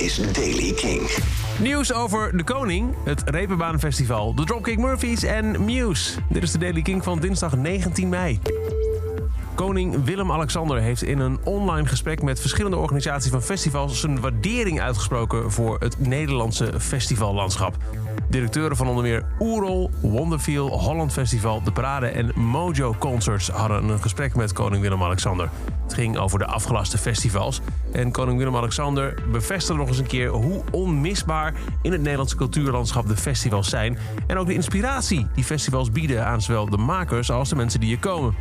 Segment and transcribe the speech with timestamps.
[0.00, 1.10] is Daily King.
[1.58, 6.20] Nieuws over de Koning, het Reeperbaan-festival, de Dropkick Murphys en Muse.
[6.28, 8.40] Dit is de Daily King van dinsdag 19 mei.
[9.54, 15.52] Koning Willem-Alexander heeft in een online gesprek met verschillende organisaties van festivals zijn waardering uitgesproken
[15.52, 17.76] voor het Nederlandse festivallandschap.
[18.28, 24.02] Directeuren van onder meer Oerol, Wonderfeel, Holland Festival, De Parade en Mojo Concerts hadden een
[24.02, 25.50] gesprek met koning Willem-Alexander.
[25.82, 27.60] Het ging over de afgelaste festivals.
[27.92, 33.16] En koning Willem-Alexander bevestigde nog eens een keer hoe onmisbaar in het Nederlandse cultuurlandschap de
[33.16, 33.98] festivals zijn.
[34.26, 37.94] En ook de inspiratie die festivals bieden aan zowel de makers als de mensen die
[37.94, 38.34] er komen.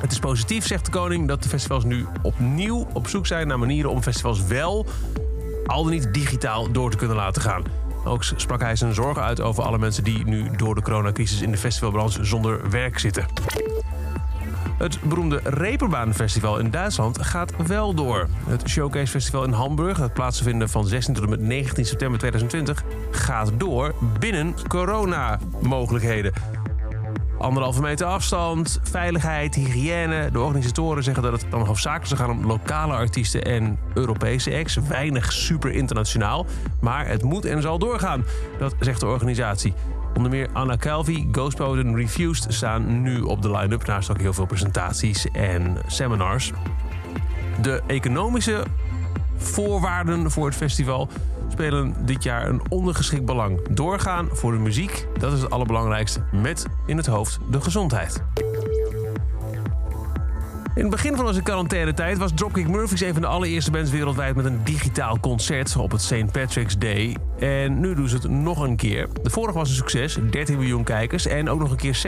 [0.00, 3.58] Het is positief, zegt de koning, dat de festivals nu opnieuw op zoek zijn naar
[3.58, 4.86] manieren om festivals wel,
[5.66, 7.62] al dan niet digitaal, door te kunnen laten gaan.
[8.04, 11.50] Ook sprak hij zijn zorgen uit over alle mensen die nu door de coronacrisis in
[11.50, 13.26] de festivalbranche zonder werk zitten.
[14.78, 18.28] Het beroemde Reeperbaan-festival in Duitsland gaat wel door.
[18.46, 22.84] Het Showcase Festival in Hamburg, dat plaatsvinden van 16 tot en met 19 september 2020,
[23.10, 26.32] gaat door binnen corona-mogelijkheden.
[27.38, 30.30] Anderhalve meter afstand, veiligheid, hygiëne.
[30.32, 34.74] De organisatoren zeggen dat het dan hoofdzakelijk zal gaan om lokale artiesten en Europese acts.
[34.88, 36.46] Weinig super internationaal.
[36.80, 38.24] Maar het moet en zal doorgaan,
[38.58, 39.74] dat zegt de organisatie.
[40.16, 43.86] Onder meer Anna Calvi, Ghostboat en Refused staan nu op de line-up.
[43.86, 46.52] Naast ook heel veel presentaties en seminars.
[47.62, 48.62] De economische
[49.36, 51.08] voorwaarden voor het festival
[51.48, 53.68] spelen dit jaar een ondergeschikt belang.
[53.70, 58.22] Doorgaan voor de muziek, dat is het allerbelangrijkste, met in het hoofd de gezondheid.
[60.78, 64.36] In het begin van onze quarantaine-tijd was Dropkick Murphys een van de allereerste bands wereldwijd
[64.36, 66.32] met een digitaal concert op het St.
[66.32, 67.16] Patrick's Day.
[67.38, 69.08] En nu doen ze het nog een keer.
[69.22, 72.00] De vorige was een succes, 13 miljoen kijkers en ook nog een keer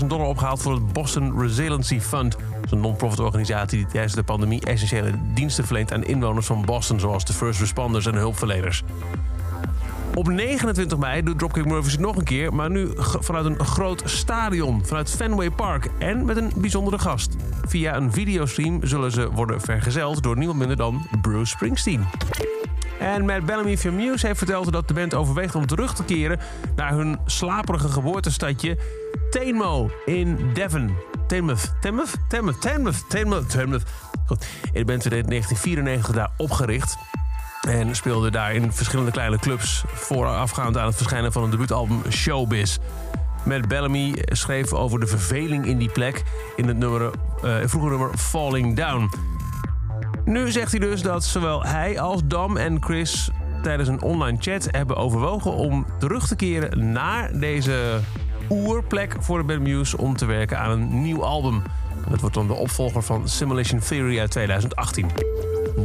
[0.00, 2.36] 60.000 dollar opgehaald voor het Boston Resiliency Fund.
[2.70, 7.24] Een non-profit organisatie die tijdens de pandemie essentiële diensten verleent aan inwoners van Boston, zoals
[7.24, 8.82] de first responders en hulpverleners.
[10.14, 14.02] Op 29 mei doet Dropkick Murphys het nog een keer, maar nu vanuit een groot
[14.04, 17.36] stadion, vanuit Fenway Park en met een bijzondere gast.
[17.66, 22.06] Via een videostream zullen ze worden vergezeld door niemand minder dan Bruce Springsteen.
[22.98, 26.40] En Matt Bellamy van Muse heeft verteld dat de band overweegt om terug te keren
[26.76, 28.78] naar hun slaperige geboortestadje
[29.30, 31.15] Teenmo in Devon.
[31.26, 33.82] Teignmouth, Teignmouth, Teignmouth, Teignmouth, Teignmouth, Teignmouth.
[34.26, 36.96] Goed, band werd in 1994 daar opgericht.
[37.68, 42.78] En speelde daar in verschillende kleine clubs voorafgaand aan het verschijnen van een debuutalbum Showbiz.
[43.44, 46.24] Matt Bellamy schreef over de verveling in die plek
[46.56, 47.10] in het nummer,
[47.44, 49.10] uh, vroege nummer Falling Down.
[50.24, 53.30] Nu zegt hij dus dat zowel hij als Dam en Chris
[53.62, 58.00] tijdens een online chat hebben overwogen om terug te keren naar deze
[58.50, 61.62] oerplek voor de band Muse om te werken aan een nieuw album.
[62.08, 65.10] Dat wordt dan de opvolger van Simulation Theory uit 2018.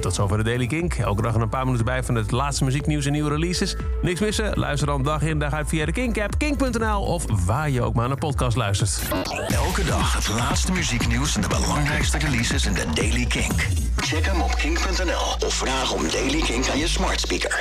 [0.00, 0.94] Tot zover de Daily Kink.
[0.94, 3.76] Elke dag een paar minuten bij van het laatste muzieknieuws en nieuwe releases.
[4.02, 4.58] Niks missen?
[4.58, 8.08] Luister dan dag in dag uit via de Kink-app, kink.nl of waar je ook maar
[8.08, 9.02] naar podcast luistert.
[9.48, 13.66] Elke dag het laatste muzieknieuws en de belangrijkste releases in de Daily Kink.
[13.96, 17.58] Check hem op kink.nl of vraag om Daily Kink aan je smart speaker.